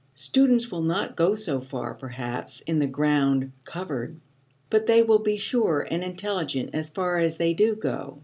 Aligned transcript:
Students 0.15 0.71
will 0.71 0.81
not 0.81 1.15
go 1.15 1.35
so 1.35 1.59
far, 1.61 1.93
perhaps, 1.93 2.61
in 2.61 2.79
the 2.79 2.87
"ground 2.87 3.51
covered," 3.65 4.19
but 4.71 4.87
they 4.87 5.03
will 5.03 5.19
be 5.19 5.37
sure 5.37 5.87
and 5.91 6.03
intelligent 6.03 6.71
as 6.73 6.89
far 6.89 7.19
as 7.19 7.37
they 7.37 7.53
do 7.53 7.75
go. 7.75 8.17